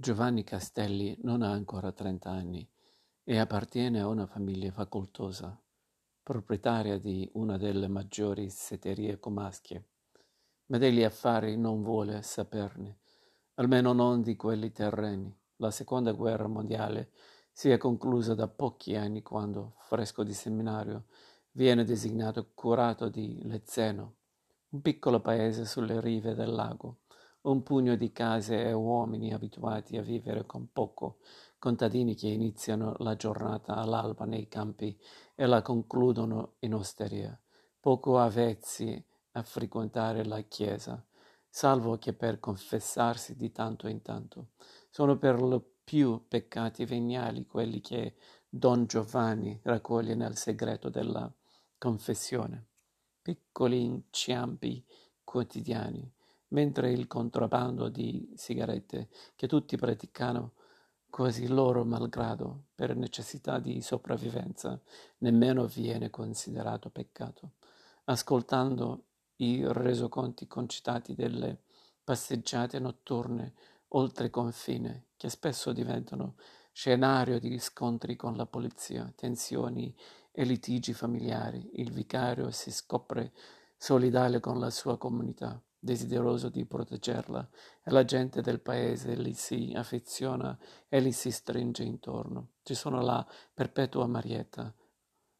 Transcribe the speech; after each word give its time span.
Giovanni 0.00 0.44
Castelli 0.44 1.14
non 1.24 1.42
ha 1.42 1.50
ancora 1.50 1.92
trent'anni 1.92 2.66
e 3.22 3.38
appartiene 3.38 4.00
a 4.00 4.08
una 4.08 4.24
famiglia 4.24 4.72
facoltosa, 4.72 5.62
proprietaria 6.22 6.98
di 6.98 7.28
una 7.34 7.58
delle 7.58 7.86
maggiori 7.86 8.48
setterie 8.48 9.18
comasche, 9.18 9.88
ma 10.68 10.78
degli 10.78 11.02
affari 11.02 11.58
non 11.58 11.82
vuole 11.82 12.22
saperne, 12.22 13.00
almeno 13.56 13.92
non 13.92 14.22
di 14.22 14.36
quelli 14.36 14.72
terreni. 14.72 15.38
La 15.56 15.70
seconda 15.70 16.12
guerra 16.12 16.48
mondiale 16.48 17.10
si 17.52 17.68
è 17.68 17.76
conclusa 17.76 18.34
da 18.34 18.48
pochi 18.48 18.96
anni 18.96 19.20
quando, 19.20 19.74
fresco 19.80 20.22
di 20.24 20.32
seminario, 20.32 21.08
viene 21.50 21.84
designato 21.84 22.52
curato 22.54 23.10
di 23.10 23.42
Lezzeno, 23.42 24.14
un 24.70 24.80
piccolo 24.80 25.20
paese 25.20 25.66
sulle 25.66 26.00
rive 26.00 26.34
del 26.34 26.54
lago 26.54 27.00
un 27.42 27.62
pugno 27.62 27.96
di 27.96 28.12
case 28.12 28.64
e 28.64 28.72
uomini 28.72 29.32
abituati 29.32 29.96
a 29.96 30.02
vivere 30.02 30.44
con 30.44 30.70
poco, 30.72 31.18
contadini 31.58 32.14
che 32.14 32.28
iniziano 32.28 32.94
la 32.98 33.16
giornata 33.16 33.76
all'alba 33.76 34.24
nei 34.26 34.46
campi 34.48 34.98
e 35.34 35.46
la 35.46 35.62
concludono 35.62 36.56
in 36.60 36.74
osteria, 36.74 37.38
poco 37.78 38.18
avvezzi 38.18 39.02
a 39.32 39.42
frequentare 39.42 40.24
la 40.24 40.40
chiesa, 40.42 41.02
salvo 41.48 41.96
che 41.96 42.12
per 42.12 42.40
confessarsi 42.40 43.36
di 43.36 43.50
tanto 43.52 43.88
in 43.88 44.02
tanto. 44.02 44.50
Sono 44.90 45.16
per 45.16 45.40
lo 45.40 45.64
più 45.82 46.26
peccati 46.28 46.84
veniali 46.84 47.46
quelli 47.46 47.80
che 47.80 48.16
Don 48.48 48.86
Giovanni 48.86 49.58
raccoglie 49.62 50.14
nel 50.14 50.36
segreto 50.36 50.88
della 50.90 51.32
confessione. 51.78 52.66
Piccoli 53.22 53.82
inciampi 53.82 54.84
quotidiani 55.24 56.12
mentre 56.50 56.92
il 56.92 57.06
contrabbando 57.06 57.88
di 57.88 58.32
sigarette 58.36 59.08
che 59.34 59.46
tutti 59.46 59.76
praticano 59.76 60.52
quasi 61.08 61.48
loro 61.48 61.84
malgrado 61.84 62.66
per 62.74 62.96
necessità 62.96 63.58
di 63.58 63.82
sopravvivenza 63.82 64.80
nemmeno 65.18 65.66
viene 65.66 66.08
considerato 66.08 66.88
peccato. 66.88 67.52
Ascoltando 68.04 69.06
i 69.36 69.62
resoconti 69.66 70.46
concitati 70.46 71.14
delle 71.14 71.62
passeggiate 72.02 72.78
notturne 72.78 73.54
oltre 73.88 74.30
confine, 74.30 75.08
che 75.16 75.28
spesso 75.28 75.72
diventano 75.72 76.36
scenario 76.72 77.40
di 77.40 77.58
scontri 77.58 78.16
con 78.16 78.36
la 78.36 78.46
polizia, 78.46 79.12
tensioni 79.16 79.94
e 80.30 80.44
litigi 80.44 80.92
familiari, 80.92 81.70
il 81.74 81.90
vicario 81.90 82.50
si 82.50 82.70
scopre 82.70 83.32
solidale 83.76 84.40
con 84.40 84.58
la 84.58 84.70
sua 84.70 84.96
comunità 84.96 85.60
desideroso 85.82 86.50
di 86.50 86.66
proteggerla, 86.66 87.48
e 87.82 87.90
la 87.90 88.04
gente 88.04 88.42
del 88.42 88.60
paese 88.60 89.16
gli 89.16 89.32
si 89.32 89.72
affeziona 89.74 90.56
e 90.88 91.00
gli 91.00 91.10
si 91.10 91.30
stringe 91.30 91.82
intorno. 91.82 92.50
Ci 92.62 92.74
sono 92.74 93.00
la 93.00 93.26
perpetua 93.52 94.06
Marietta, 94.06 94.72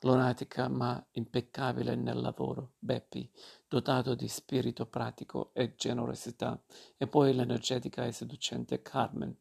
lunatica 0.00 0.68
ma 0.68 1.06
impeccabile 1.12 1.94
nel 1.94 2.20
lavoro, 2.20 2.72
Beppi, 2.78 3.30
dotato 3.68 4.14
di 4.14 4.26
spirito 4.26 4.86
pratico 4.86 5.50
e 5.52 5.74
generosità, 5.76 6.60
e 6.96 7.06
poi 7.06 7.34
l'energetica 7.34 8.04
e 8.06 8.12
seducente 8.12 8.82
Carmen, 8.82 9.36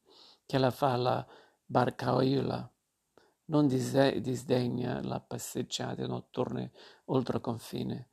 che 0.45 0.57
la 0.57 0.69
fa 0.69 0.95
la 0.97 1.25
barcaola, 1.65 2.69
non 3.45 3.67
disdegna 3.67 5.01
la 5.01 5.19
passeggiata 5.19 6.05
notturne 6.05 6.71
oltre 7.05 7.41
confine, 7.41 8.09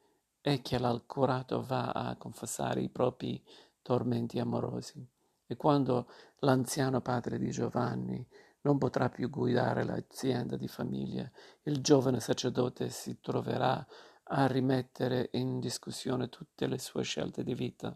e 0.49 0.63
che 0.63 0.79
l'alcurato 0.79 1.63
va 1.63 1.91
a 1.91 2.17
confessare 2.17 2.81
i 2.81 2.89
propri 2.89 3.45
tormenti 3.83 4.39
amorosi. 4.39 5.07
E 5.47 5.57
quando 5.57 6.09
l'anziano 6.39 7.03
padre 7.03 7.39
di 7.39 7.51
Giovanni 7.51 8.27
non 8.63 8.79
potrà 8.79 9.11
più 9.11 9.29
guidare 9.29 9.85
l'azienda 9.85 10.57
di 10.57 10.67
famiglia, 10.67 11.31
il 11.65 11.83
giovane 11.83 12.21
sacerdote 12.21 12.89
si 12.89 13.21
troverà 13.21 13.87
a 14.31 14.47
rimettere 14.47 15.29
in 15.33 15.61
discussione 15.61 16.31
tutte 16.31 16.67
le 16.67 16.79
sue 16.79 17.03
scelte 17.03 17.45
di 17.45 17.55
vita. 17.55 17.95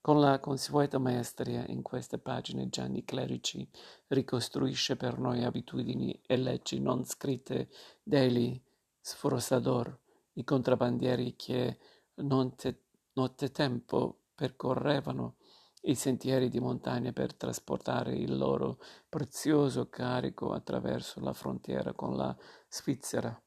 Con 0.00 0.18
la 0.18 0.40
consueta 0.40 0.98
maestria 0.98 1.64
in 1.68 1.82
queste 1.82 2.18
pagine 2.18 2.68
Gianni 2.68 3.04
Clerici 3.04 3.68
ricostruisce 4.08 4.96
per 4.96 5.16
noi 5.18 5.44
abitudini 5.44 6.20
e 6.26 6.36
leggi 6.38 6.80
non 6.80 7.04
scritte 7.04 7.68
degli 8.02 8.60
sforzatori 9.00 9.96
i 10.38 10.44
contrabbandieri 10.44 11.34
che 11.34 11.78
notte, 12.14 12.84
nottetempo 13.14 14.20
percorrevano 14.34 15.36
i 15.82 15.96
sentieri 15.96 16.48
di 16.48 16.60
montagna 16.60 17.12
per 17.12 17.34
trasportare 17.34 18.14
il 18.14 18.36
loro 18.36 18.78
prezioso 19.08 19.88
carico 19.88 20.52
attraverso 20.52 21.20
la 21.20 21.32
frontiera 21.32 21.92
con 21.92 22.16
la 22.16 22.36
Svizzera, 22.68 23.40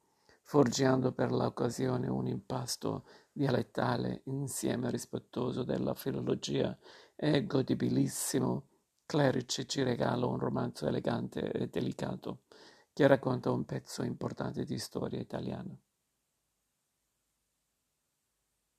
forgiando 0.44 1.14
per 1.14 1.32
l'occasione 1.32 2.10
un 2.10 2.28
impasto 2.28 3.06
dialettale 3.32 4.24
insieme 4.26 4.90
rispettoso 4.90 5.64
della 5.64 5.94
filologia 5.94 6.78
e 7.16 7.46
godibilissimo. 7.46 8.68
Clerici 9.06 9.66
ci 9.68 9.84
regala 9.84 10.26
un 10.26 10.40
romanzo 10.40 10.88
elegante 10.88 11.52
e 11.52 11.68
delicato 11.68 12.44
che 12.92 13.08
racconta 13.08 13.50
un 13.50 13.64
pezzo 13.64 14.04
importante 14.04 14.66
di 14.66 14.78
storia 14.78 15.20
italiana. 15.20 15.78